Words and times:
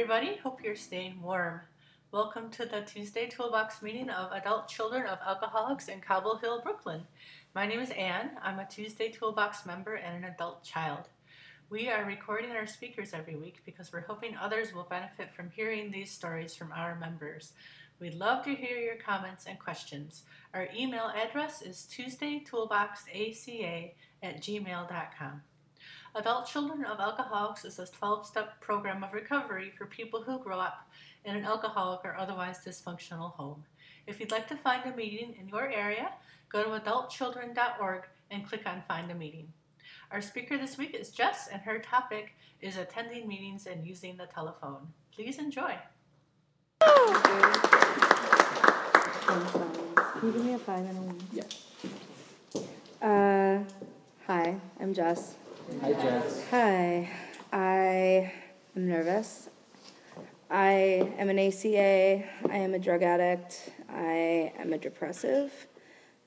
Everybody. 0.00 0.36
Hope 0.42 0.64
you're 0.64 0.76
staying 0.76 1.20
warm. 1.20 1.60
Welcome 2.10 2.48
to 2.52 2.64
the 2.64 2.80
Tuesday 2.80 3.28
Toolbox 3.28 3.82
meeting 3.82 4.08
of 4.08 4.32
adult 4.32 4.66
children 4.66 5.04
of 5.04 5.18
alcoholics 5.26 5.88
in 5.88 6.00
Cobble 6.00 6.38
Hill, 6.38 6.62
Brooklyn. 6.62 7.02
My 7.54 7.66
name 7.66 7.80
is 7.80 7.90
Anne. 7.90 8.30
I'm 8.42 8.58
a 8.60 8.64
Tuesday 8.66 9.10
Toolbox 9.10 9.66
member 9.66 9.96
and 9.96 10.16
an 10.16 10.30
adult 10.32 10.64
child. 10.64 11.10
We 11.68 11.90
are 11.90 12.06
recording 12.06 12.52
our 12.52 12.66
speakers 12.66 13.12
every 13.12 13.36
week 13.36 13.60
because 13.66 13.92
we're 13.92 14.06
hoping 14.06 14.34
others 14.38 14.72
will 14.72 14.86
benefit 14.88 15.34
from 15.34 15.50
hearing 15.50 15.90
these 15.90 16.10
stories 16.10 16.56
from 16.56 16.72
our 16.72 16.98
members. 16.98 17.52
We'd 18.00 18.14
love 18.14 18.42
to 18.46 18.54
hear 18.54 18.78
your 18.78 18.96
comments 18.96 19.44
and 19.46 19.58
questions. 19.58 20.22
Our 20.54 20.68
email 20.74 21.12
address 21.14 21.60
is 21.60 21.86
tuesdaytoolboxaca 21.94 23.92
at 24.22 24.40
gmail.com. 24.40 25.42
Adult 26.16 26.46
Children 26.48 26.84
of 26.84 26.98
Alcoholics 26.98 27.64
is 27.64 27.78
a 27.78 27.86
12 27.86 28.26
step 28.26 28.60
program 28.60 29.04
of 29.04 29.12
recovery 29.12 29.72
for 29.78 29.86
people 29.86 30.20
who 30.20 30.40
grow 30.40 30.58
up 30.58 30.88
in 31.24 31.36
an 31.36 31.44
alcoholic 31.44 32.00
or 32.04 32.16
otherwise 32.16 32.58
dysfunctional 32.66 33.32
home. 33.34 33.62
If 34.08 34.18
you'd 34.18 34.32
like 34.32 34.48
to 34.48 34.56
find 34.56 34.84
a 34.90 34.96
meeting 34.96 35.36
in 35.40 35.48
your 35.48 35.70
area, 35.70 36.10
go 36.48 36.64
to 36.64 36.70
adultchildren.org 36.80 38.02
and 38.32 38.44
click 38.44 38.62
on 38.66 38.82
Find 38.88 39.08
a 39.12 39.14
Meeting. 39.14 39.52
Our 40.10 40.20
speaker 40.20 40.58
this 40.58 40.76
week 40.76 40.96
is 40.98 41.10
Jess, 41.10 41.48
and 41.52 41.62
her 41.62 41.78
topic 41.78 42.32
is 42.60 42.76
attending 42.76 43.28
meetings 43.28 43.68
and 43.68 43.86
using 43.86 44.16
the 44.16 44.26
telephone. 44.26 44.88
Please 45.14 45.38
enjoy. 45.38 45.76
Can 46.80 47.00
you 50.24 50.32
give 50.32 50.44
me 50.44 50.54
a 50.54 50.58
five 50.58 50.80
and 50.80 50.98
a 50.98 51.02
one? 51.02 51.20
Yes. 51.32 51.66
Uh, 53.00 53.60
hi, 54.26 54.56
I'm 54.80 54.92
Jess. 54.92 55.36
Hi, 55.78 55.92
Jess. 55.92 56.44
Hi, 56.50 57.08
I 57.52 58.32
am 58.76 58.88
nervous. 58.88 59.48
I 60.50 61.10
am 61.16 61.30
an 61.30 61.38
ACA. 61.38 62.24
I 62.50 62.56
am 62.56 62.74
a 62.74 62.78
drug 62.78 63.02
addict. 63.02 63.70
I 63.88 64.52
am 64.58 64.72
a 64.74 64.78
depressive, 64.78 65.52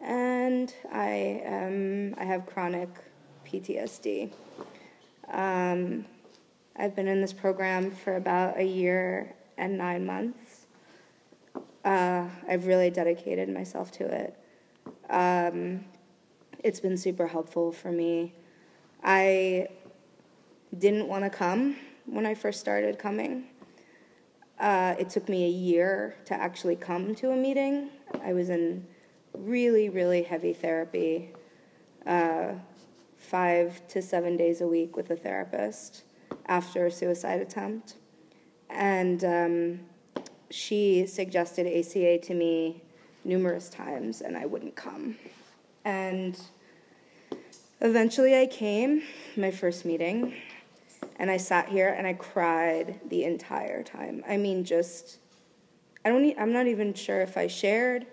and 0.02 0.74
I 0.92 1.42
am. 1.44 2.16
I 2.18 2.24
have 2.24 2.46
chronic 2.48 2.90
PTSD. 3.46 4.32
Um, 5.30 6.06
I've 6.76 6.96
been 6.96 7.08
in 7.08 7.22
this 7.22 7.34
program 7.34 7.92
for 7.92 8.16
about 8.16 8.58
a 8.58 8.66
year 8.66 9.36
and 9.58 9.78
nine 9.78 10.06
months. 10.06 10.66
Uh, 11.86 12.28
I've 12.48 12.66
really 12.66 12.90
dedicated 12.90 13.50
myself 13.50 13.92
to 13.92 14.06
it. 14.06 14.38
Um, 15.10 15.84
it's 16.64 16.80
been 16.80 16.98
super 16.98 17.28
helpful 17.28 17.72
for 17.72 17.92
me. 17.92 18.34
I 19.04 19.68
didn't 20.78 21.08
want 21.08 21.24
to 21.24 21.30
come 21.30 21.76
when 22.06 22.26
I 22.26 22.34
first 22.34 22.60
started 22.60 22.98
coming. 22.98 23.46
Uh, 24.60 24.96
it 24.98 25.10
took 25.10 25.28
me 25.28 25.46
a 25.46 25.50
year 25.50 26.16
to 26.26 26.34
actually 26.34 26.76
come 26.76 27.14
to 27.16 27.32
a 27.32 27.36
meeting. 27.36 27.90
I 28.24 28.34
was 28.34 28.50
in 28.50 28.86
really, 29.34 29.90
really 29.90 30.24
heavy 30.24 30.54
therapy, 30.54 31.32
uh, 32.06 32.54
five 33.18 33.86
to 33.90 34.02
seven 34.02 34.38
days 34.38 34.62
a 34.62 34.68
week 34.68 34.96
with 34.96 35.10
a 35.10 35.16
therapist 35.16 36.04
after 36.46 36.86
a 36.86 36.92
suicide 36.92 37.42
attempt. 37.42 37.96
And 38.70 39.24
um, 39.24 39.80
she 40.50 41.06
suggested 41.08 41.68
ACA 41.68 42.20
to 42.20 42.34
me 42.34 42.84
numerous 43.26 43.70
times, 43.70 44.22
and 44.22 44.38
I 44.38 44.46
wouldn't 44.46 44.76
come. 44.76 45.18
And 45.84 46.40
eventually 47.84 48.40
I 48.40 48.48
came, 48.48 49.04
my 49.36 49.52
first 49.52 49.86
meeting, 49.86 50.34
and 51.18 51.30
I 51.30 51.38
sat 51.38 51.70
here 51.70 51.90
and 51.90 52.08
I 52.08 52.14
cried 52.14 53.00
the 53.10 53.26
entire 53.26 53.84
time. 53.84 54.24
I 54.28 54.38
mean, 54.38 54.64
just, 54.64 55.20
I 56.04 56.10
don't, 56.10 56.34
I'm 56.40 56.54
not 56.54 56.68
even 56.68 56.94
sure 56.94 57.22
if 57.22 57.38
I 57.38 57.48
shared 57.48 58.08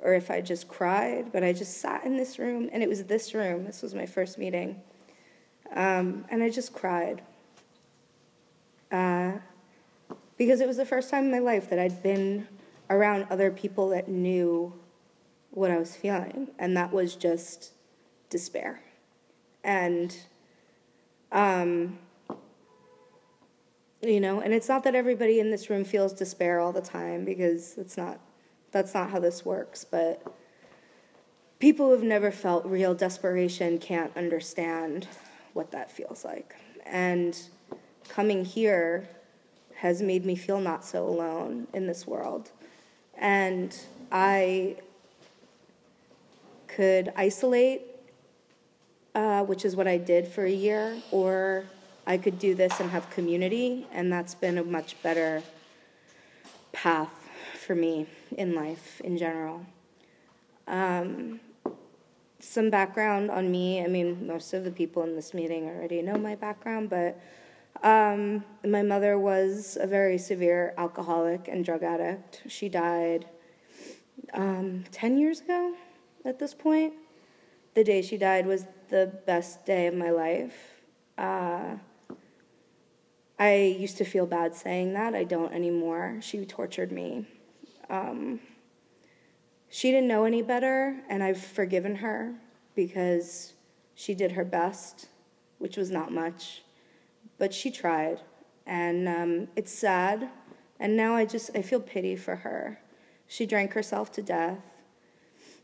or 0.00 0.14
if 0.14 0.30
I 0.30 0.40
just 0.40 0.66
cried, 0.66 1.30
but 1.32 1.44
I 1.44 1.52
just 1.52 1.78
sat 1.78 2.04
in 2.04 2.16
this 2.16 2.38
room, 2.38 2.70
and 2.72 2.82
it 2.82 2.88
was 2.88 3.04
this 3.04 3.34
room. 3.34 3.64
This 3.64 3.82
was 3.82 3.94
my 3.94 4.06
first 4.06 4.38
meeting. 4.38 4.80
Um, 5.74 6.24
and 6.30 6.42
I 6.42 6.48
just 6.48 6.72
cried. 6.72 7.22
Uh, 8.90 9.32
because 10.38 10.62
it 10.62 10.66
was 10.66 10.78
the 10.78 10.86
first 10.86 11.10
time 11.10 11.26
in 11.26 11.30
my 11.30 11.38
life 11.38 11.68
that 11.68 11.78
I'd 11.78 12.02
been 12.02 12.48
around 12.88 13.26
other 13.28 13.50
people 13.50 13.90
that 13.90 14.08
knew 14.08 14.72
what 15.50 15.70
I 15.70 15.76
was 15.76 15.94
feeling, 15.94 16.48
and 16.58 16.74
that 16.78 16.92
was 16.92 17.14
just 17.14 17.72
despair. 18.30 18.80
And, 19.64 20.16
um, 21.32 21.98
you 24.02 24.20
know, 24.20 24.40
and 24.40 24.54
it's 24.54 24.68
not 24.68 24.84
that 24.84 24.94
everybody 24.94 25.40
in 25.40 25.50
this 25.50 25.68
room 25.68 25.84
feels 25.84 26.12
despair 26.12 26.60
all 26.60 26.72
the 26.72 26.80
time 26.80 27.24
because 27.24 27.76
it's 27.76 27.96
not, 27.96 28.18
that's 28.72 28.94
not 28.94 29.10
how 29.10 29.18
this 29.18 29.44
works, 29.44 29.84
but 29.84 30.22
people 31.58 31.86
who 31.86 31.92
have 31.92 32.02
never 32.02 32.30
felt 32.30 32.64
real 32.64 32.94
desperation 32.94 33.78
can't 33.78 34.16
understand 34.16 35.06
what 35.52 35.70
that 35.72 35.90
feels 35.90 36.24
like. 36.24 36.56
And 36.86 37.38
coming 38.08 38.44
here 38.44 39.08
has 39.74 40.02
made 40.02 40.24
me 40.24 40.36
feel 40.36 40.60
not 40.60 40.84
so 40.84 41.06
alone 41.06 41.66
in 41.74 41.86
this 41.86 42.06
world. 42.06 42.50
And 43.16 43.78
I 44.10 44.76
could 46.66 47.12
isolate, 47.16 47.82
uh, 49.14 49.44
which 49.44 49.64
is 49.64 49.76
what 49.76 49.88
I 49.88 49.96
did 49.96 50.28
for 50.28 50.44
a 50.44 50.50
year, 50.50 50.96
or 51.10 51.64
I 52.06 52.18
could 52.18 52.38
do 52.38 52.54
this 52.54 52.80
and 52.80 52.90
have 52.90 53.08
community, 53.10 53.86
and 53.92 54.12
that's 54.12 54.34
been 54.34 54.58
a 54.58 54.64
much 54.64 55.00
better 55.02 55.42
path 56.72 57.10
for 57.58 57.74
me 57.74 58.06
in 58.36 58.54
life 58.54 59.00
in 59.02 59.16
general. 59.18 59.64
Um, 60.66 61.40
some 62.38 62.70
background 62.70 63.30
on 63.30 63.50
me. 63.50 63.84
I 63.84 63.86
mean, 63.86 64.26
most 64.26 64.54
of 64.54 64.64
the 64.64 64.70
people 64.70 65.02
in 65.02 65.14
this 65.14 65.34
meeting 65.34 65.68
already 65.68 66.00
know 66.02 66.16
my 66.16 66.34
background, 66.34 66.90
but 66.90 67.20
um, 67.82 68.44
my 68.64 68.82
mother 68.82 69.18
was 69.18 69.78
a 69.80 69.86
very 69.86 70.18
severe 70.18 70.74
alcoholic 70.78 71.48
and 71.48 71.64
drug 71.64 71.82
addict. 71.82 72.42
She 72.48 72.68
died 72.68 73.26
um, 74.34 74.84
10 74.92 75.18
years 75.18 75.40
ago 75.40 75.74
at 76.24 76.38
this 76.38 76.54
point. 76.54 76.94
The 77.74 77.84
day 77.84 78.02
she 78.02 78.16
died 78.16 78.46
was 78.46 78.66
the 78.90 79.12
best 79.26 79.64
day 79.64 79.86
of 79.86 79.94
my 79.94 80.10
life. 80.10 80.82
Uh, 81.16 81.76
I 83.38 83.76
used 83.78 83.96
to 83.98 84.04
feel 84.04 84.26
bad 84.26 84.54
saying 84.54 84.92
that. 84.92 85.14
I 85.14 85.24
don't 85.24 85.52
anymore. 85.52 86.18
She 86.20 86.44
tortured 86.44 86.92
me. 86.92 87.26
Um, 87.88 88.40
she 89.70 89.90
didn't 89.90 90.08
know 90.08 90.24
any 90.24 90.42
better, 90.42 91.00
and 91.08 91.22
I've 91.22 91.40
forgiven 91.40 91.96
her 91.96 92.34
because 92.74 93.54
she 93.94 94.14
did 94.14 94.32
her 94.32 94.44
best, 94.44 95.06
which 95.58 95.76
was 95.76 95.90
not 95.90 96.12
much, 96.12 96.62
but 97.38 97.54
she 97.54 97.70
tried, 97.70 98.20
and 98.66 99.08
um, 99.08 99.48
it's 99.56 99.72
sad. 99.72 100.28
And 100.78 100.96
now 100.96 101.14
I 101.14 101.24
just 101.24 101.50
I 101.54 101.62
feel 101.62 101.80
pity 101.80 102.16
for 102.16 102.36
her. 102.36 102.80
She 103.26 103.46
drank 103.46 103.72
herself 103.74 104.10
to 104.12 104.22
death. 104.22 104.58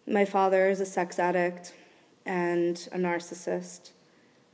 My 0.07 0.25
father 0.25 0.69
is 0.69 0.81
a 0.81 0.87
sex 0.87 1.19
addict 1.19 1.73
and 2.27 2.89
a 2.93 2.99
narcissist. 2.99 3.93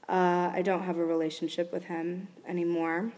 Uh, 0.09 0.51
I 0.53 0.63
don't 0.63 0.83
have 0.83 0.99
a 0.99 1.05
relationship 1.05 1.73
with 1.73 1.85
him 1.85 2.29
anymore. 2.47 3.13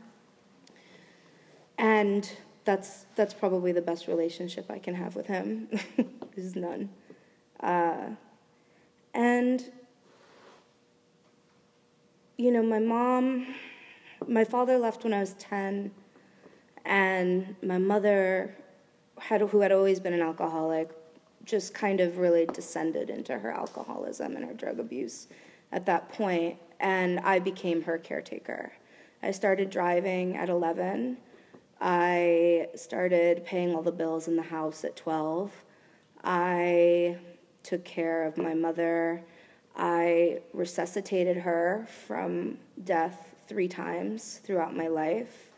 And 1.76 2.30
that's, 2.64 3.06
that's 3.16 3.34
probably 3.34 3.72
the 3.72 3.82
best 3.82 4.06
relationship 4.06 4.70
I 4.70 4.78
can 4.78 4.94
have 4.94 5.16
with 5.16 5.26
him, 5.26 5.68
is 6.36 6.54
none. 6.54 6.88
Uh, 7.60 8.10
and, 9.12 9.70
you 12.38 12.52
know, 12.52 12.62
my 12.62 12.78
mom, 12.78 13.54
my 14.26 14.44
father 14.44 14.78
left 14.78 15.04
when 15.04 15.12
I 15.12 15.20
was 15.20 15.34
10, 15.34 15.90
and 16.84 17.56
my 17.62 17.78
mother, 17.78 18.56
had, 19.18 19.40
who 19.40 19.60
had 19.60 19.72
always 19.72 19.98
been 20.00 20.12
an 20.12 20.22
alcoholic, 20.22 20.90
just 21.44 21.74
kind 21.74 22.00
of 22.00 22.18
really 22.18 22.46
descended 22.46 23.10
into 23.10 23.38
her 23.38 23.50
alcoholism 23.50 24.36
and 24.36 24.44
her 24.44 24.54
drug 24.54 24.78
abuse 24.80 25.28
at 25.72 25.86
that 25.86 26.08
point, 26.08 26.56
and 26.80 27.20
I 27.20 27.38
became 27.38 27.82
her 27.82 27.98
caretaker. 27.98 28.72
I 29.22 29.30
started 29.30 29.70
driving 29.70 30.36
at 30.36 30.48
11. 30.48 31.16
I 31.80 32.68
started 32.74 33.44
paying 33.44 33.74
all 33.74 33.82
the 33.82 33.92
bills 33.92 34.28
in 34.28 34.36
the 34.36 34.42
house 34.42 34.84
at 34.84 34.96
12. 34.96 35.50
I 36.22 37.18
took 37.62 37.84
care 37.84 38.24
of 38.24 38.36
my 38.36 38.54
mother. 38.54 39.22
I 39.76 40.40
resuscitated 40.52 41.36
her 41.38 41.86
from 42.06 42.58
death 42.84 43.34
three 43.48 43.68
times 43.68 44.40
throughout 44.44 44.76
my 44.76 44.88
life. 44.88 45.50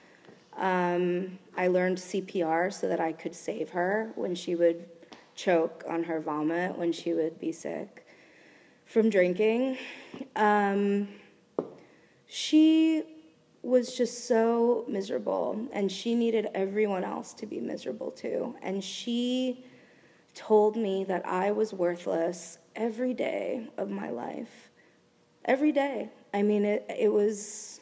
Um, 0.57 1.39
I 1.57 1.69
learned 1.69 1.99
CPR 1.99 2.73
so 2.73 2.89
that 2.89 3.01
I 3.01 3.13
could 3.13 3.35
save 3.35 3.71
her 3.71 4.11
when 4.15 4.35
she 4.35 4.55
would 4.55 4.89
choke 5.37 5.85
on 5.89 6.03
her 6.03 6.21
vomit, 6.21 6.77
when 6.77 6.91
she 6.91 7.13
would 7.13 7.39
be 7.39 7.53
sick 7.53 8.07
from 8.87 9.11
drinking. 9.11 9.79
Um, 10.35 11.09
she 12.27 13.05
was 13.63 13.97
just 13.97 14.27
so 14.27 14.85
miserable, 14.89 15.69
and 15.73 15.91
she 15.91 16.15
needed 16.15 16.49
everyone 16.55 17.05
else 17.05 17.35
to 17.35 17.47
be 17.47 17.61
miserable 17.61 18.11
too. 18.11 18.55
And 18.63 18.83
she 18.83 19.65
told 20.35 20.77
me 20.77 21.05
that 21.05 21.27
I 21.27 21.51
was 21.51 21.73
worthless 21.73 22.59
every 22.75 23.15
day 23.15 23.69
of 23.77 23.91
my 23.91 24.11
life. 24.11 24.71
Every 25.45 25.73
day. 25.73 26.11
I 26.33 26.43
mean, 26.43 26.65
it, 26.65 26.87
it 26.97 27.13
was, 27.13 27.81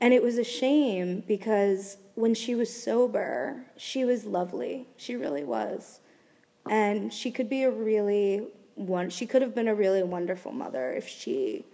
and 0.00 0.14
it 0.14 0.22
was 0.22 0.38
a 0.38 0.44
shame 0.44 1.24
because 1.26 1.98
when 2.14 2.34
she 2.34 2.54
was 2.54 2.72
sober, 2.72 3.64
she 3.76 4.04
was 4.04 4.24
lovely. 4.24 4.88
She 4.96 5.16
really 5.16 5.44
was. 5.44 6.00
And 6.68 7.12
she 7.12 7.30
could 7.30 7.48
be 7.48 7.62
a 7.62 7.70
really 7.70 8.48
one, 8.74 9.10
she 9.10 9.26
could 9.26 9.42
have 9.42 9.54
been 9.54 9.68
a 9.68 9.74
really 9.74 10.02
wonderful 10.02 10.52
mother 10.52 10.92
if 10.92 11.08
she 11.08 11.64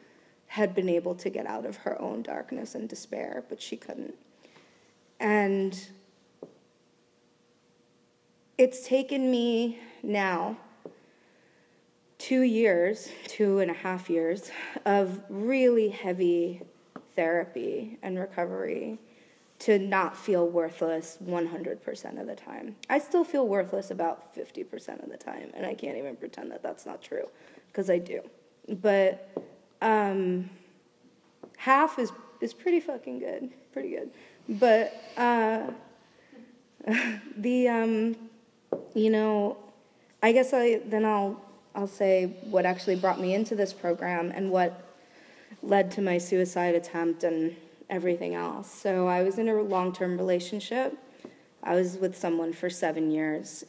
had 0.46 0.74
been 0.74 0.88
able 0.88 1.14
to 1.14 1.30
get 1.30 1.46
out 1.46 1.64
of 1.64 1.76
her 1.76 2.00
own 2.00 2.22
darkness 2.22 2.74
and 2.74 2.88
despair, 2.88 3.42
but 3.48 3.60
she 3.60 3.76
couldn't. 3.76 4.14
And 5.18 5.78
it's 8.58 8.86
taken 8.86 9.30
me 9.30 9.80
now 10.02 10.56
two 12.18 12.42
years, 12.42 13.08
two 13.26 13.60
and 13.60 13.70
a 13.70 13.74
half 13.74 14.08
years 14.10 14.50
of 14.84 15.20
really 15.28 15.88
heavy 15.88 16.62
therapy 17.16 17.98
and 18.02 18.18
recovery 18.18 18.98
to 19.62 19.78
not 19.78 20.16
feel 20.16 20.48
worthless 20.48 21.18
100% 21.24 22.20
of 22.20 22.26
the 22.26 22.34
time. 22.34 22.74
I 22.90 22.98
still 22.98 23.22
feel 23.22 23.46
worthless 23.46 23.92
about 23.92 24.34
50% 24.34 25.04
of 25.04 25.08
the 25.08 25.16
time, 25.16 25.52
and 25.54 25.64
I 25.64 25.72
can't 25.72 25.96
even 25.96 26.16
pretend 26.16 26.50
that 26.50 26.64
that's 26.64 26.84
not 26.84 27.00
true 27.00 27.28
because 27.68 27.88
I 27.88 27.98
do. 27.98 28.22
But 28.68 29.30
um, 29.80 30.50
half 31.56 32.00
is 32.00 32.10
is 32.40 32.52
pretty 32.52 32.80
fucking 32.80 33.20
good, 33.20 33.50
pretty 33.72 33.90
good. 33.90 34.10
But 34.48 35.00
uh, 35.16 35.70
the 37.36 37.68
um, 37.68 38.16
you 38.94 39.10
know, 39.10 39.56
I 40.24 40.32
guess 40.32 40.52
I 40.52 40.80
then 40.86 41.04
I'll 41.04 41.40
I'll 41.76 41.86
say 41.86 42.34
what 42.50 42.66
actually 42.66 42.96
brought 42.96 43.20
me 43.20 43.34
into 43.34 43.54
this 43.54 43.72
program 43.72 44.32
and 44.34 44.50
what 44.50 44.88
led 45.62 45.92
to 45.92 46.02
my 46.02 46.18
suicide 46.18 46.74
attempt 46.74 47.22
and 47.22 47.54
everything 47.88 48.34
else. 48.34 48.70
So 48.70 49.06
I 49.08 49.22
was 49.22 49.38
in 49.38 49.48
a 49.48 49.54
long-term 49.54 50.16
relationship. 50.16 50.96
I 51.62 51.74
was 51.74 51.96
with 51.96 52.16
someone 52.16 52.52
for 52.52 52.68
seven 52.68 53.10
years, 53.10 53.64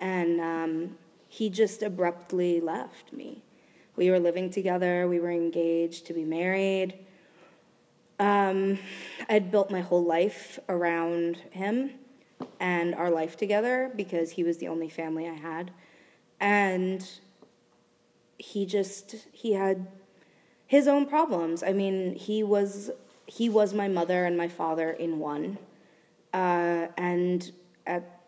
and 0.00 0.40
um, 0.40 0.98
he 1.28 1.50
just 1.50 1.82
abruptly 1.82 2.60
left 2.60 3.12
me. 3.12 3.42
We 3.96 4.10
were 4.10 4.18
living 4.18 4.50
together. 4.50 5.06
We 5.08 5.20
were 5.20 5.30
engaged 5.30 6.06
to 6.06 6.12
be 6.12 6.24
married. 6.24 6.94
Um, 8.18 8.78
I'd 9.28 9.50
built 9.50 9.70
my 9.70 9.80
whole 9.80 10.04
life 10.04 10.58
around 10.68 11.36
him 11.50 11.90
and 12.60 12.94
our 12.94 13.10
life 13.10 13.36
together 13.36 13.92
because 13.96 14.30
he 14.30 14.44
was 14.44 14.58
the 14.58 14.68
only 14.68 14.88
family 14.88 15.28
I 15.28 15.34
had. 15.34 15.70
And 16.40 17.06
he 18.38 18.66
just, 18.66 19.16
he 19.32 19.52
had 19.52 19.88
his 20.66 20.88
own 20.88 21.06
problems. 21.06 21.62
I 21.62 21.72
mean, 21.72 22.14
he 22.14 22.42
was 22.42 22.90
he 23.26 23.48
was 23.48 23.74
my 23.74 23.88
mother 23.88 24.24
and 24.24 24.36
my 24.36 24.48
father 24.48 24.90
in 24.90 25.18
one. 25.18 25.58
Uh, 26.32 26.88
and 26.96 27.52
at 27.86 28.20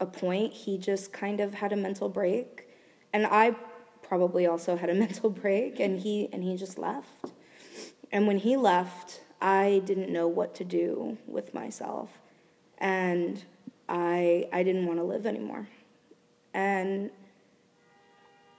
a 0.00 0.06
point, 0.06 0.52
he 0.52 0.78
just 0.78 1.12
kind 1.12 1.40
of 1.40 1.54
had 1.54 1.72
a 1.72 1.76
mental 1.76 2.08
break, 2.08 2.68
and 3.12 3.26
I 3.26 3.54
probably 4.02 4.46
also 4.46 4.76
had 4.76 4.90
a 4.90 4.94
mental 5.06 5.30
break, 5.30 5.80
and 5.80 5.98
he 5.98 6.28
and 6.32 6.42
he 6.42 6.56
just 6.56 6.78
left. 6.78 7.32
And 8.12 8.26
when 8.26 8.38
he 8.38 8.56
left, 8.56 9.20
I 9.40 9.82
didn't 9.84 10.10
know 10.10 10.28
what 10.28 10.54
to 10.56 10.64
do 10.64 11.18
with 11.26 11.52
myself, 11.52 12.10
and 12.78 13.44
I 13.88 14.48
I 14.52 14.62
didn't 14.62 14.86
want 14.86 14.98
to 14.98 15.04
live 15.04 15.26
anymore, 15.26 15.68
and 16.54 17.10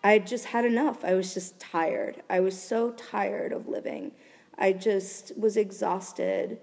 I 0.03 0.19
just 0.19 0.45
had 0.45 0.65
enough. 0.65 1.03
I 1.03 1.15
was 1.15 1.33
just 1.33 1.59
tired. 1.59 2.21
I 2.29 2.39
was 2.39 2.59
so 2.59 2.91
tired 2.91 3.51
of 3.51 3.67
living. 3.67 4.11
I 4.57 4.73
just 4.73 5.37
was 5.37 5.57
exhausted 5.57 6.59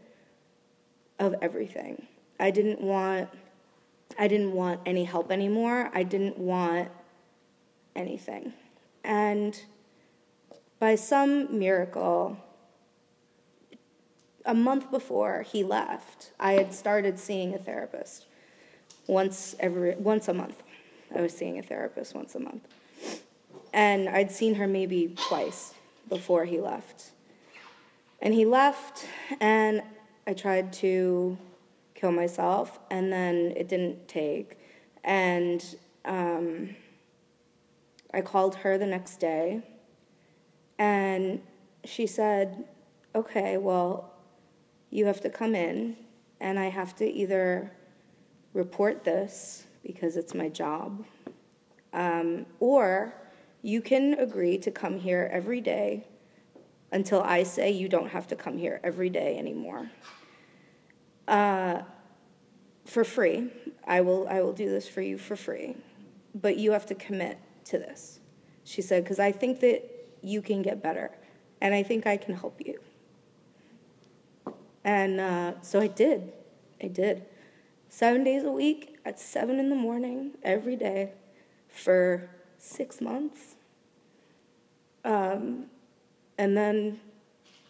of 1.18 1.34
everything. 1.40 2.06
I 2.40 2.50
didn't 2.50 2.80
want 2.80 3.28
I 4.18 4.28
didn't 4.28 4.52
want 4.52 4.80
any 4.86 5.04
help 5.04 5.32
anymore. 5.32 5.90
I 5.92 6.02
didn't 6.02 6.38
want 6.38 6.88
anything. 7.96 8.52
And 9.02 9.60
by 10.78 10.94
some 10.94 11.58
miracle, 11.58 12.36
a 14.44 14.54
month 14.54 14.90
before 14.90 15.42
he 15.42 15.64
left, 15.64 16.32
I 16.38 16.52
had 16.52 16.72
started 16.72 17.18
seeing 17.18 17.54
a 17.54 17.58
therapist 17.58 18.26
once 19.06 19.56
every 19.58 19.94
once 19.96 20.28
a 20.28 20.34
month. 20.34 20.62
I 21.14 21.20
was 21.20 21.36
seeing 21.36 21.58
a 21.58 21.62
therapist 21.62 22.14
once 22.14 22.34
a 22.34 22.40
month. 22.40 22.66
And 23.72 24.08
I'd 24.08 24.30
seen 24.30 24.54
her 24.56 24.66
maybe 24.66 25.14
twice 25.28 25.74
before 26.08 26.44
he 26.44 26.60
left. 26.60 27.10
And 28.24 28.32
he 28.32 28.46
left, 28.46 29.06
and 29.38 29.82
I 30.26 30.32
tried 30.32 30.72
to 30.74 31.36
kill 31.94 32.10
myself, 32.10 32.78
and 32.90 33.12
then 33.12 33.52
it 33.54 33.68
didn't 33.68 34.08
take. 34.08 34.58
And 35.04 35.62
um, 36.06 36.74
I 38.14 38.22
called 38.22 38.54
her 38.54 38.78
the 38.78 38.86
next 38.86 39.20
day, 39.20 39.60
and 40.78 41.42
she 41.84 42.06
said, 42.06 42.64
Okay, 43.14 43.58
well, 43.58 44.14
you 44.88 45.04
have 45.04 45.20
to 45.20 45.28
come 45.28 45.54
in, 45.54 45.94
and 46.40 46.58
I 46.58 46.70
have 46.70 46.96
to 46.96 47.06
either 47.06 47.70
report 48.54 49.04
this 49.04 49.66
because 49.84 50.16
it's 50.16 50.32
my 50.32 50.48
job, 50.48 51.04
um, 51.92 52.46
or 52.58 53.12
you 53.60 53.82
can 53.82 54.14
agree 54.14 54.56
to 54.56 54.70
come 54.70 54.98
here 54.98 55.28
every 55.30 55.60
day 55.60 56.06
until 56.94 57.20
I 57.22 57.42
say 57.42 57.72
you 57.72 57.88
don't 57.88 58.08
have 58.08 58.28
to 58.28 58.36
come 58.36 58.56
here 58.56 58.80
every 58.84 59.10
day 59.10 59.36
anymore. 59.36 59.90
Uh, 61.26 61.82
for 62.84 63.02
free. 63.04 63.50
I 63.86 64.00
will, 64.00 64.28
I 64.28 64.40
will 64.40 64.52
do 64.52 64.70
this 64.70 64.88
for 64.88 65.02
you 65.02 65.18
for 65.18 65.34
free. 65.34 65.76
But 66.34 66.56
you 66.56 66.70
have 66.70 66.86
to 66.86 66.94
commit 66.94 67.38
to 67.66 67.78
this. 67.78 68.20
She 68.62 68.80
said, 68.80 69.02
because 69.02 69.18
I 69.18 69.32
think 69.32 69.60
that 69.60 69.82
you 70.22 70.40
can 70.40 70.62
get 70.62 70.82
better, 70.82 71.10
and 71.60 71.74
I 71.74 71.82
think 71.82 72.06
I 72.06 72.16
can 72.16 72.34
help 72.34 72.60
you. 72.64 72.78
And 74.84 75.20
uh, 75.20 75.60
so 75.62 75.80
I 75.80 75.88
did. 75.88 76.32
I 76.82 76.86
did. 76.86 77.26
Seven 77.88 78.24
days 78.24 78.44
a 78.44 78.50
week 78.50 78.96
at 79.04 79.18
seven 79.18 79.58
in 79.58 79.68
the 79.68 79.76
morning, 79.76 80.32
every 80.42 80.76
day, 80.76 81.12
for 81.68 82.30
six 82.58 83.00
months. 83.00 83.56
Um, 85.04 85.66
and 86.38 86.56
then, 86.56 87.00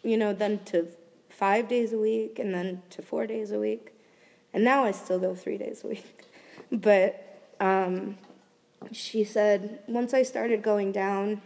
you 0.03 0.17
know, 0.17 0.33
then 0.33 0.61
to 0.67 0.89
five 1.29 1.69
days 1.69 1.93
a 1.93 1.99
week, 1.99 2.39
and 2.39 2.55
then 2.55 2.83
to 2.91 3.03
four 3.03 3.27
days 3.27 3.51
a 3.51 3.59
week. 3.59 3.93
And 4.53 4.65
now 4.65 4.85
I 4.85 4.93
still 4.93 5.19
go 5.19 5.35
three 5.35 5.59
days 5.59 5.85
a 5.85 5.89
week. 5.89 6.21
But 6.73 7.41
um, 7.61 8.17
she 8.91 9.23
said, 9.23 9.81
once 9.87 10.13
I 10.15 10.23
started 10.23 10.63
going 10.63 10.93
down, 10.93 11.43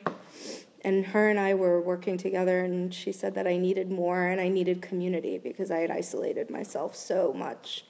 and 0.83 1.05
her 1.07 1.29
and 1.29 1.39
I 1.39 1.55
were 1.55 1.81
working 1.83 2.17
together, 2.17 2.61
and 2.61 2.95
she 2.95 3.13
said 3.13 3.35
that 3.35 3.47
I 3.47 3.59
needed 3.59 3.91
more 3.91 4.27
and 4.29 4.41
I 4.41 4.49
needed 4.49 4.81
community 4.81 5.37
because 5.37 5.71
I 5.71 5.79
had 5.79 5.91
isolated 5.91 6.51
myself 6.51 6.95
so 6.97 7.35
much 7.35 7.85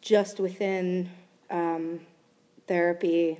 just 0.00 0.40
within 0.40 1.10
um, 1.50 2.00
therapy 2.66 3.38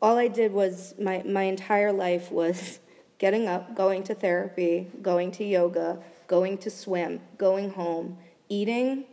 all 0.00 0.18
I 0.18 0.28
did 0.28 0.52
was 0.52 0.94
my, 0.98 1.22
my 1.24 1.44
entire 1.44 1.92
life 1.92 2.30
was 2.30 2.78
getting 3.18 3.48
up, 3.48 3.74
going 3.74 4.02
to 4.04 4.14
therapy, 4.14 4.88
going 5.02 5.30
to 5.32 5.44
yoga, 5.44 5.98
going 6.26 6.58
to 6.58 6.70
swim, 6.70 7.20
going 7.38 7.70
home, 7.70 8.18
eating, 8.48 9.04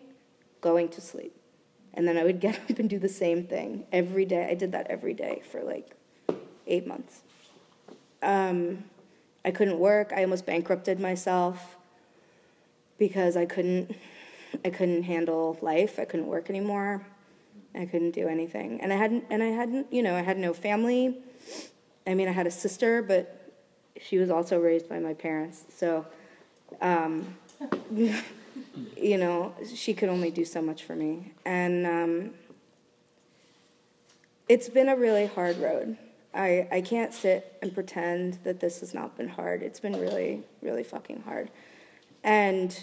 going 0.62 0.90
to 0.90 1.02
sleep. 1.02 1.36
And 1.94 2.08
then 2.08 2.18
I 2.18 2.24
would 2.24 2.40
get 2.40 2.56
up 2.56 2.80
and 2.80 2.90
do 2.90 3.00
the 3.00 3.10
same 3.10 3.46
thing 3.46 3.86
every 3.92 4.26
day. 4.26 4.48
I 4.50 4.54
did 4.56 4.72
that 4.72 4.88
every 4.90 5.14
day 5.14 5.42
for 5.52 5.62
like 5.62 5.96
eight 6.68 6.88
months. 6.88 7.22
Um, 8.22 8.86
I 9.46 9.52
couldn't 9.52 9.80
work. 9.80 10.14
I 10.16 10.24
almost 10.24 10.46
bankrupted 10.46 11.00
myself 11.00 11.78
because 12.98 13.36
I 13.36 13.46
couldn't 13.46 13.96
I 14.64 14.70
couldn't 14.70 15.04
handle 15.04 15.58
life. 15.62 16.00
I 16.00 16.06
couldn't 16.06 16.28
work 16.28 16.50
anymore. 16.50 17.06
I 17.76 17.86
couldn't 17.86 18.12
do 18.12 18.28
anything. 18.28 18.82
And 18.82 18.94
I 18.94 18.98
hadn't, 18.98 19.26
and 19.30 19.42
I 19.42 19.48
hadn't, 19.48 19.92
you 19.92 20.04
know, 20.04 20.16
I 20.16 20.22
had 20.22 20.38
no 20.38 20.54
family. 20.54 21.18
I 22.06 22.14
mean, 22.14 22.28
I 22.28 22.32
had 22.32 22.46
a 22.46 22.52
sister, 22.52 23.02
but 23.02 23.43
she 24.02 24.18
was 24.18 24.30
also 24.30 24.60
raised 24.60 24.90
by 24.90 25.00
my 25.00 25.14
parents. 25.14 25.66
So, 25.76 26.06
um, 26.82 27.36
you 28.98 29.18
know, 29.18 29.54
she 29.74 29.94
could 29.94 30.10
only 30.10 30.32
do 30.32 30.46
so 30.46 30.62
much 30.62 30.84
for 30.84 30.96
me. 30.96 31.32
And 31.46 31.86
um, 31.88 32.32
it's 34.50 34.70
been 34.70 34.90
a 34.90 34.96
really 34.96 35.28
hard 35.28 35.58
road. 35.58 35.98
I, 36.34 36.68
I 36.72 36.82
can't 36.82 37.14
sit 37.14 37.58
and 37.62 37.74
pretend 37.74 38.40
that 38.44 38.60
this 38.60 38.80
has 38.80 38.94
not 38.94 39.16
been 39.18 39.30
hard. 39.30 39.62
It's 39.64 39.80
been 39.80 40.00
really, 40.00 40.44
really 40.62 40.84
fucking 40.84 41.22
hard. 41.22 41.52
And 42.24 42.78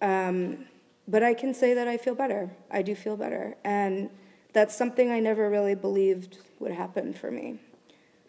Um, 0.00 0.66
but 1.08 1.22
I 1.22 1.34
can 1.34 1.54
say 1.54 1.74
that 1.74 1.88
I 1.88 1.96
feel 1.96 2.14
better. 2.14 2.50
I 2.70 2.82
do 2.82 2.94
feel 2.94 3.16
better. 3.16 3.56
And 3.64 4.10
that's 4.52 4.76
something 4.76 5.10
I 5.10 5.20
never 5.20 5.48
really 5.50 5.74
believed 5.74 6.38
would 6.58 6.72
happen 6.72 7.12
for 7.14 7.30
me. 7.30 7.58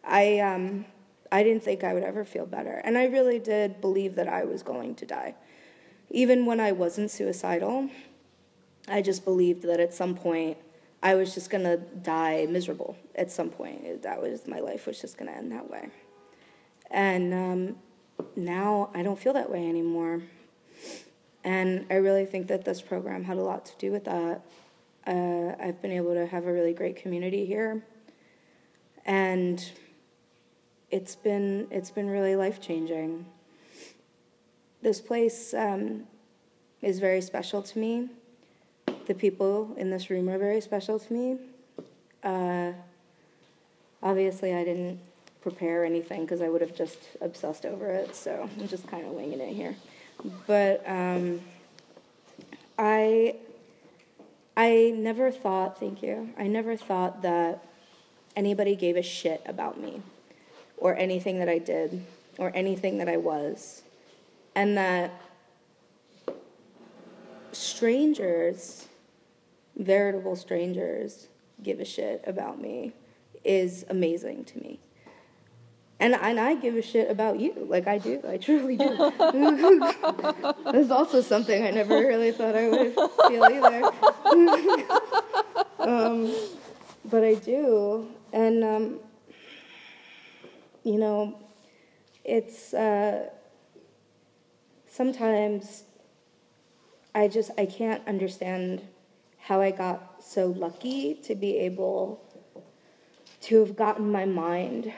I, 0.03 0.39
um, 0.39 0.85
I 1.33 1.41
didn't 1.41 1.63
think 1.63 1.83
I 1.83 1.95
would 1.95 2.03
ever 2.03 2.23
feel 2.23 2.45
better. 2.45 2.79
And 2.83 2.95
I 2.95 3.05
really 3.05 3.39
did 3.39 3.81
believe 3.81 4.13
that 4.15 4.27
I 4.27 4.43
was 4.45 4.61
going 4.61 4.93
to 4.95 5.05
die. 5.07 5.33
Even 6.11 6.45
when 6.45 6.59
I 6.59 6.73
wasn't 6.73 7.09
suicidal, 7.09 7.89
I 8.87 9.01
just 9.01 9.25
believed 9.25 9.63
that 9.63 9.79
at 9.79 9.95
some 9.95 10.13
point 10.13 10.57
I 11.01 11.15
was 11.15 11.33
just 11.33 11.49
going 11.49 11.63
to 11.63 11.77
die 11.77 12.45
miserable. 12.47 12.95
At 13.15 13.31
some 13.31 13.49
point, 13.49 14.03
that 14.03 14.21
was 14.21 14.47
my 14.47 14.59
life 14.59 14.85
was 14.85 15.01
just 15.01 15.17
going 15.17 15.31
to 15.31 15.35
end 15.35 15.51
that 15.51 15.67
way. 15.67 15.89
And 16.91 17.33
um, 17.33 17.75
now 18.35 18.91
I 18.93 19.01
don't 19.01 19.17
feel 19.17 19.33
that 19.33 19.49
way 19.49 19.67
anymore. 19.67 20.21
And 21.43 21.87
I 21.89 21.95
really 21.95 22.27
think 22.27 22.45
that 22.49 22.63
this 22.63 22.79
program 22.79 23.23
had 23.23 23.37
a 23.37 23.43
lot 23.43 23.65
to 23.65 23.73
do 23.79 23.91
with 23.91 24.05
that. 24.05 24.41
Uh, 25.07 25.55
I've 25.59 25.81
been 25.81 25.91
able 25.91 26.13
to 26.13 26.27
have 26.27 26.45
a 26.45 26.53
really 26.53 26.73
great 26.73 26.95
community 26.95 27.45
here, 27.45 27.83
and 29.05 29.59
it's 30.93 31.15
been 31.15 31.67
it's 31.71 31.89
been 31.89 32.07
really 32.07 32.35
life 32.35 32.61
changing. 32.61 33.25
This 34.83 35.01
place 35.01 35.51
um, 35.55 36.03
is 36.83 36.99
very 36.99 37.19
special 37.19 37.63
to 37.63 37.79
me. 37.79 38.09
The 39.07 39.15
people 39.15 39.73
in 39.75 39.89
this 39.89 40.11
room 40.11 40.29
are 40.29 40.37
very 40.37 40.61
special 40.61 40.99
to 40.99 41.13
me. 41.13 41.37
Uh, 42.23 42.73
obviously, 44.03 44.53
I 44.53 44.63
didn't 44.63 44.99
prepare 45.41 45.83
anything 45.83 46.21
because 46.21 46.43
I 46.43 46.47
would 46.47 46.61
have 46.61 46.75
just 46.75 46.99
obsessed 47.21 47.65
over 47.65 47.89
it, 47.89 48.15
so 48.15 48.47
I'm 48.59 48.67
just 48.67 48.85
kind 48.87 49.03
of 49.07 49.13
winging 49.13 49.39
it 49.39 49.53
here. 49.53 49.75
But 50.45 50.87
um, 50.87 51.41
I, 52.77 53.35
I 54.55 54.93
never 54.95 55.31
thought, 55.31 55.79
thank 55.79 56.03
you, 56.03 56.29
I 56.37 56.47
never 56.47 56.77
thought 56.77 57.23
that 57.23 57.65
anybody 58.35 58.75
gave 58.75 58.95
a 58.95 59.01
shit 59.01 59.41
about 59.45 59.79
me 59.79 60.03
or 60.77 60.95
anything 60.95 61.39
that 61.39 61.49
I 61.49 61.59
did 61.59 62.03
or 62.37 62.51
anything 62.55 62.97
that 62.97 63.09
I 63.09 63.17
was. 63.17 63.83
And 64.55 64.77
that 64.77 65.11
strangers, 67.51 68.87
veritable 69.77 70.35
strangers, 70.35 71.27
give 71.61 71.79
a 71.79 71.85
shit 71.85 72.23
about 72.27 72.59
me 72.61 72.93
is 73.43 73.85
amazing 73.89 74.45
to 74.45 74.57
me. 74.59 74.79
And, 75.99 76.15
and 76.15 76.39
I 76.39 76.55
give 76.55 76.75
a 76.75 76.81
shit 76.81 77.09
about 77.09 77.39
you, 77.39 77.65
like 77.69 77.87
I 77.87 77.97
do. 77.97 78.21
I 78.27 78.37
truly 78.37 78.75
do. 78.75 78.89
That's 80.71 80.91
also 80.91 81.21
something 81.21 81.63
I 81.63 81.71
never 81.71 81.97
really 81.97 82.31
thought 82.31 82.55
I 82.55 82.67
would 82.67 82.93
feel 83.27 83.43
either. 83.45 83.83
um, 85.79 86.33
but 87.05 87.23
I 87.23 87.35
do. 87.35 88.07
And, 88.33 88.63
um, 88.63 88.99
you 90.83 90.97
know, 90.97 91.39
it's 92.23 92.73
uh, 92.73 93.29
sometimes 94.87 95.83
I 97.15 97.27
just, 97.27 97.51
I 97.57 97.65
can't 97.65 98.05
understand 98.07 98.81
how 99.39 99.61
I 99.61 99.71
got 99.71 100.23
so 100.23 100.47
lucky 100.47 101.15
to 101.23 101.35
be 101.35 101.57
able 101.57 102.21
to 103.41 103.59
have 103.59 103.75
gotten 103.75 104.09
my 104.11 104.25
mind 104.25 104.93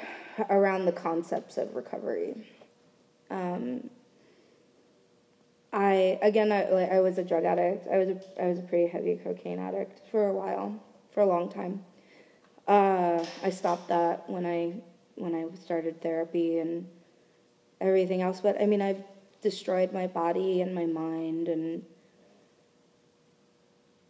around 0.50 0.86
the 0.86 0.92
concepts 0.92 1.58
of 1.58 1.76
recovery. 1.76 2.36
Um, 3.32 3.90
I 5.74 6.20
again, 6.22 6.52
I, 6.52 6.70
like, 6.70 6.92
I 6.92 7.02
was 7.02 7.18
a 7.18 7.24
drug 7.24 7.44
addict. 7.44 7.88
I 7.92 7.98
was 7.98 8.10
a, 8.10 8.42
I 8.42 8.48
was 8.48 8.60
a 8.60 8.62
pretty 8.62 8.88
heavy 8.88 9.20
cocaine 9.22 9.60
addict 9.60 10.10
for 10.10 10.28
a 10.28 10.34
while, 10.34 10.80
for 11.12 11.22
a 11.22 11.26
long 11.26 11.52
time. 11.52 11.84
Uh, 12.68 13.26
I 13.44 13.50
stopped 13.50 13.90
that 13.90 14.30
when 14.30 14.46
I 14.46 14.74
when 15.16 15.34
I 15.34 15.46
started 15.58 16.02
therapy 16.02 16.60
and 16.60 16.88
everything 17.82 18.22
else. 18.22 18.42
But 18.42 18.62
I 18.62 18.66
mean, 18.66 18.82
I've 18.82 19.04
destroyed 19.42 19.92
my 19.94 20.08
body 20.08 20.62
and 20.62 20.74
my 20.74 20.86
mind, 20.86 21.48
and 21.48 21.84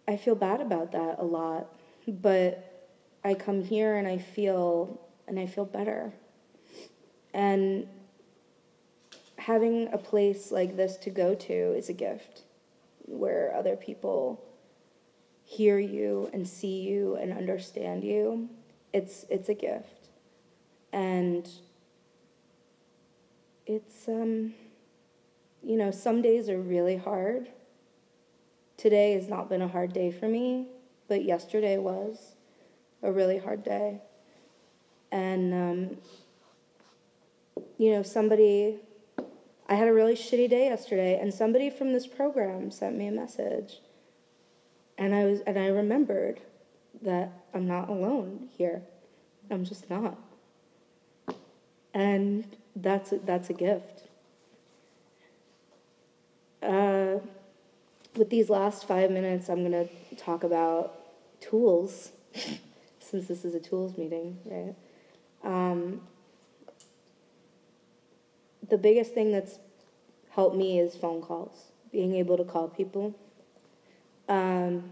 I 0.08 0.18
feel 0.18 0.36
bad 0.36 0.62
about 0.62 0.92
that 0.92 1.18
a 1.20 1.26
lot. 1.26 1.68
But 2.08 2.90
I 3.24 3.34
come 3.34 3.64
here 3.64 3.96
and 3.96 4.08
I 4.08 4.20
feel 4.20 5.02
and 5.28 5.40
I 5.40 5.48
feel 5.48 5.66
better. 5.66 6.14
And 7.34 7.88
having 9.38 9.90
a 9.92 9.98
place 9.98 10.52
like 10.52 10.78
this 10.78 10.98
to 10.98 11.10
go 11.10 11.36
to 11.36 11.54
is 11.54 11.90
a 11.90 11.94
gift 11.94 12.44
where 13.02 13.54
other 13.56 13.76
people 13.76 14.44
hear 15.44 15.78
you 15.78 16.30
and 16.34 16.48
see 16.48 16.82
you 16.82 17.16
and 17.16 17.32
understand 17.32 18.04
you. 18.04 18.50
It's 18.94 19.26
it's 19.30 19.50
a 19.50 19.54
gift. 19.54 20.05
And 20.96 21.48
it's 23.68 24.08
um 24.08 24.54
you 25.66 25.78
know, 25.78 25.90
some 25.90 26.22
days 26.22 26.48
are 26.48 26.60
really 26.60 26.96
hard. 26.96 27.50
Today 28.78 29.14
has 29.14 29.28
not 29.28 29.50
been 29.50 29.64
a 29.64 29.68
hard 29.68 29.94
day 29.94 30.12
for 30.12 30.28
me, 30.28 30.68
but 31.08 31.26
yesterday 31.26 31.78
was 31.78 32.36
a 33.02 33.12
really 33.12 33.40
hard 33.40 33.64
day. 33.64 34.00
And, 35.12 35.54
um, 35.54 35.98
you 37.80 37.94
know, 37.94 38.04
somebody, 38.04 38.78
I 39.68 39.74
had 39.74 39.88
a 39.88 39.94
really 39.94 40.14
shitty 40.14 40.50
day 40.50 40.66
yesterday, 40.66 41.20
and 41.20 41.34
somebody 41.34 41.72
from 41.72 41.94
this 41.94 42.06
program 42.06 42.70
sent 42.70 42.96
me 42.96 43.08
a 43.08 43.12
message. 43.12 43.80
And 45.00 45.16
I 45.16 45.26
was, 45.26 45.42
and 45.48 45.58
I 45.58 45.68
remembered 45.68 46.42
that 47.02 47.32
I'm 47.56 47.66
not 47.66 47.90
alone 47.90 48.50
here. 48.56 48.84
I'm 49.50 49.66
just 49.66 49.90
not. 49.90 50.16
And 51.96 52.46
that's 52.76 53.14
a, 53.14 53.20
that's 53.20 53.50
a 53.50 53.54
gift. 53.54 54.04
Uh, 56.62 57.20
with 58.18 58.30
these 58.30 58.50
last 58.50 58.86
five 58.86 59.12
minutes, 59.12 59.48
I'm 59.50 59.68
going 59.68 59.88
to 59.88 60.16
talk 60.18 60.44
about 60.44 61.00
tools, 61.40 62.12
since 63.00 63.28
this 63.28 63.46
is 63.46 63.56
a 63.56 63.62
tools 63.62 63.98
meeting, 63.98 64.38
right? 64.44 64.76
Um, 65.44 66.02
the 68.68 68.78
biggest 68.78 69.14
thing 69.14 69.32
that's 69.32 69.58
helped 70.32 70.58
me 70.58 70.80
is 70.80 70.98
phone 70.98 71.22
calls, 71.22 71.72
being 71.94 72.16
able 72.16 72.36
to 72.36 72.44
call 72.44 72.68
people. 72.68 73.16
Um, 74.28 74.92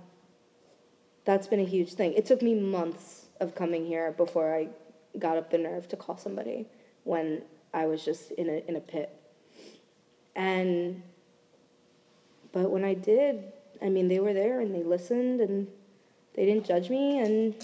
that's 1.26 1.48
been 1.48 1.60
a 1.60 1.66
huge 1.66 1.96
thing. 1.96 2.14
It 2.14 2.26
took 2.26 2.42
me 2.42 2.56
months 2.56 3.26
of 3.42 3.56
coming 3.56 3.86
here 3.86 4.12
before 4.12 4.56
I 4.56 4.70
got 5.20 5.36
up 5.36 5.52
the 5.52 5.58
nerve 5.58 5.90
to 5.90 5.98
call 5.98 6.16
somebody 6.18 6.66
when 7.04 7.42
I 7.74 7.86
was 7.86 8.06
just 8.06 8.32
in 8.32 8.50
a 8.50 8.64
in 8.68 8.76
a 8.76 8.82
pit. 8.82 9.10
And 10.36 11.02
but 12.52 12.70
when 12.70 12.84
I 12.84 12.94
did, 12.94 13.44
I 13.82 13.90
mean 13.90 14.08
they 14.08 14.20
were 14.20 14.34
there 14.34 14.62
and 14.62 14.74
they 14.74 14.84
listened 14.84 15.42
and 15.42 15.68
they 16.36 16.46
didn't 16.46 16.66
judge 16.66 16.90
me 16.90 17.20
and 17.20 17.56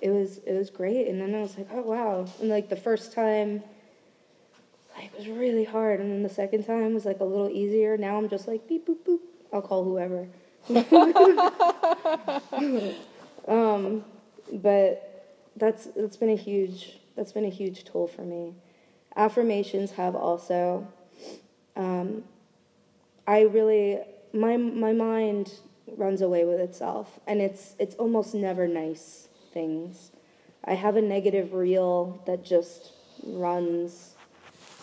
it 0.00 0.10
was 0.10 0.38
it 0.38 0.52
was 0.52 0.70
great. 0.70 1.08
And 1.08 1.20
then 1.20 1.34
I 1.34 1.40
was 1.40 1.56
like, 1.56 1.68
oh 1.72 1.82
wow. 1.82 2.26
And 2.40 2.48
like 2.48 2.68
the 2.68 2.76
first 2.76 3.12
time, 3.12 3.62
like 4.96 5.06
it 5.06 5.18
was 5.18 5.28
really 5.28 5.64
hard. 5.64 6.00
And 6.00 6.10
then 6.10 6.22
the 6.22 6.28
second 6.28 6.64
time 6.64 6.94
was 6.94 7.04
like 7.04 7.20
a 7.20 7.24
little 7.24 7.50
easier. 7.50 7.96
Now 7.96 8.16
I'm 8.16 8.28
just 8.28 8.48
like 8.48 8.68
beep 8.68 8.86
boop 8.86 8.98
boop. 9.06 9.20
I'll 9.52 9.62
call 9.62 9.84
whoever. 9.84 10.26
um, 13.48 14.04
but 14.52 15.10
that's 15.56 15.86
that's 15.96 16.16
been 16.16 16.30
a 16.30 16.36
huge 16.36 16.98
that's 17.16 17.32
been 17.32 17.44
a 17.44 17.50
huge 17.50 17.84
tool 17.84 18.06
for 18.06 18.22
me. 18.22 18.54
Affirmations 19.16 19.92
have 19.92 20.14
also. 20.14 20.86
Um, 21.76 22.24
I 23.26 23.42
really 23.42 24.00
my 24.32 24.56
my 24.56 24.92
mind 24.92 25.52
runs 25.96 26.20
away 26.20 26.44
with 26.44 26.60
itself, 26.60 27.20
and 27.26 27.40
it's 27.40 27.76
it's 27.78 27.94
almost 27.96 28.34
never 28.34 28.66
nice 28.66 29.28
things. 29.52 30.10
I 30.64 30.74
have 30.74 30.96
a 30.96 31.02
negative 31.02 31.52
reel 31.52 32.22
that 32.26 32.44
just 32.44 32.92
runs 33.22 34.13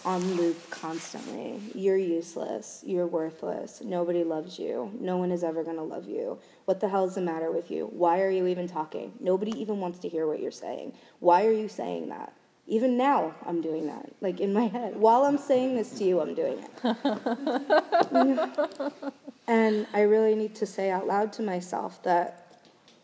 on 0.05 0.35
loop 0.35 0.69
constantly. 0.69 1.59
You're 1.75 1.97
useless. 1.97 2.83
You're 2.85 3.07
worthless. 3.07 3.81
Nobody 3.81 4.23
loves 4.23 4.59
you. 4.59 4.91
No 4.99 5.17
one 5.17 5.31
is 5.31 5.43
ever 5.43 5.63
going 5.63 5.77
to 5.77 5.83
love 5.83 6.07
you. 6.07 6.39
What 6.65 6.79
the 6.79 6.89
hell 6.89 7.05
is 7.05 7.15
the 7.15 7.21
matter 7.21 7.51
with 7.51 7.71
you? 7.71 7.87
Why 7.87 8.21
are 8.21 8.29
you 8.29 8.47
even 8.47 8.67
talking? 8.67 9.13
Nobody 9.19 9.59
even 9.59 9.79
wants 9.79 9.99
to 9.99 10.09
hear 10.09 10.27
what 10.27 10.39
you're 10.39 10.51
saying. 10.51 10.93
Why 11.19 11.45
are 11.45 11.51
you 11.51 11.67
saying 11.67 12.09
that? 12.09 12.33
Even 12.67 12.97
now, 12.97 13.33
I'm 13.45 13.61
doing 13.61 13.87
that. 13.87 14.11
Like 14.21 14.39
in 14.39 14.53
my 14.53 14.67
head. 14.67 14.95
While 14.95 15.25
I'm 15.25 15.37
saying 15.37 15.75
this 15.75 15.91
to 15.97 16.03
you, 16.03 16.21
I'm 16.21 16.33
doing 16.33 16.63
it. 16.83 18.93
and 19.47 19.87
I 19.93 20.01
really 20.01 20.35
need 20.35 20.55
to 20.55 20.65
say 20.65 20.89
out 20.89 21.07
loud 21.07 21.33
to 21.33 21.41
myself 21.41 22.01
that 22.03 22.41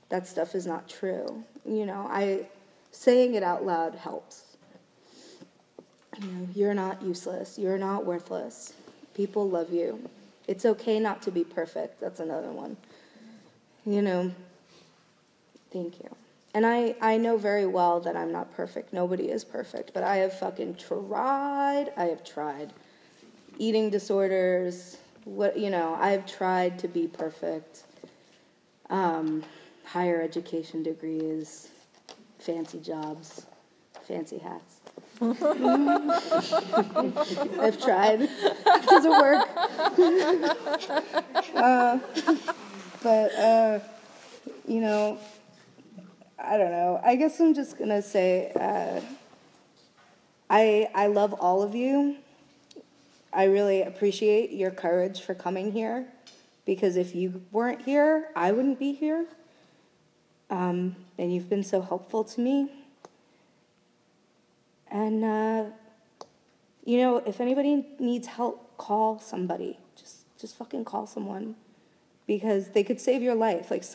that 0.09 0.27
stuff 0.27 0.55
is 0.55 0.65
not 0.65 0.87
true. 0.87 1.43
You 1.65 1.85
know, 1.85 2.07
I 2.09 2.47
saying 2.91 3.35
it 3.35 3.43
out 3.43 3.65
loud 3.65 3.95
helps. 3.95 4.46
You 6.19 6.27
know, 6.27 6.47
you're 6.55 6.73
not 6.73 7.01
useless. 7.01 7.57
You're 7.59 7.77
not 7.77 8.05
worthless. 8.05 8.73
People 9.13 9.49
love 9.49 9.71
you. 9.71 10.09
It's 10.47 10.65
okay 10.65 10.99
not 10.99 11.21
to 11.23 11.31
be 11.31 11.43
perfect. 11.43 11.99
That's 11.99 12.19
another 12.19 12.51
one. 12.51 12.77
You 13.85 14.01
know, 14.01 14.31
thank 15.71 15.99
you. 15.99 16.15
And 16.53 16.65
I, 16.65 16.95
I 17.01 17.17
know 17.17 17.37
very 17.37 17.67
well 17.67 17.99
that 17.99 18.15
I'm 18.15 18.31
not 18.31 18.53
perfect. 18.55 18.93
Nobody 18.93 19.29
is 19.29 19.43
perfect. 19.43 19.93
But 19.93 20.03
I 20.03 20.17
have 20.17 20.37
fucking 20.39 20.75
tried. 20.75 21.91
I 21.95 22.05
have 22.05 22.23
tried. 22.23 22.73
Eating 23.59 23.89
disorders, 23.89 24.97
what, 25.25 25.57
you 25.57 25.69
know, 25.69 25.95
I've 25.99 26.25
tried 26.25 26.79
to 26.79 26.87
be 26.87 27.07
perfect. 27.07 27.83
Um, 28.89 29.43
higher 29.83 30.21
education 30.21 30.83
degrees, 30.83 31.69
fancy 32.39 32.79
jobs, 32.79 33.45
fancy 34.07 34.37
hats. 34.37 34.79
I've 37.59 37.81
tried. 37.81 38.21
It 38.21 38.85
doesn't 38.87 39.11
work. 39.11 39.47
Uh, 41.55 41.99
but, 43.01 43.33
uh, 43.33 43.79
you 44.67 44.79
know, 44.79 45.17
I 46.37 46.57
don't 46.57 46.71
know. 46.71 47.01
I 47.03 47.15
guess 47.15 47.39
I'm 47.39 47.55
just 47.55 47.77
going 47.77 47.89
to 47.89 48.01
say 48.01 48.51
uh, 48.59 49.01
I, 50.49 50.89
I 50.93 51.07
love 51.07 51.33
all 51.33 51.63
of 51.63 51.73
you. 51.73 52.17
I 53.33 53.45
really 53.45 53.81
appreciate 53.81 54.51
your 54.51 54.71
courage 54.71 55.21
for 55.21 55.33
coming 55.33 55.71
here 55.71 56.07
because 56.65 56.95
if 56.95 57.15
you 57.15 57.41
weren't 57.51 57.81
here, 57.81 58.29
I 58.35 58.51
wouldn't 58.51 58.77
be 58.77 58.93
here. 58.93 59.25
Um, 60.49 60.95
and 61.17 61.33
you've 61.33 61.49
been 61.49 61.63
so 61.63 61.81
helpful 61.81 62.23
to 62.23 62.41
me. 62.41 62.69
And, 64.91 65.23
uh, 65.23 65.65
you 66.85 66.97
know, 66.97 67.17
if 67.17 67.41
anybody 67.41 67.85
needs 67.99 68.27
help, 68.27 68.77
call 68.77 69.19
somebody. 69.19 69.79
Just, 69.95 70.25
just 70.39 70.55
fucking 70.57 70.85
call 70.85 71.07
someone 71.07 71.55
because 72.27 72.69
they 72.69 72.83
could 72.83 72.99
save 72.99 73.21
your 73.21 73.35
life. 73.35 73.71
Like 73.71 73.83